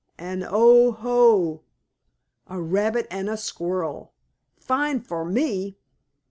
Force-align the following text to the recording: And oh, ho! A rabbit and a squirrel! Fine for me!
And 0.17 0.43
oh, 0.49 0.93
ho! 0.93 1.61
A 2.47 2.59
rabbit 2.59 3.05
and 3.11 3.29
a 3.29 3.37
squirrel! 3.37 4.13
Fine 4.57 5.01
for 5.01 5.23
me! 5.23 5.77